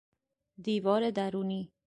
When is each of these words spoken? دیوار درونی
دیوار 0.63 1.09
درونی 1.11 1.71